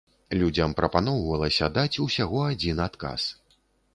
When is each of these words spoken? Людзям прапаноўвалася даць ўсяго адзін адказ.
Людзям 0.43 0.71
прапаноўвалася 0.79 1.69
даць 1.77 2.01
ўсяго 2.05 2.39
адзін 2.53 2.81
адказ. 2.87 3.21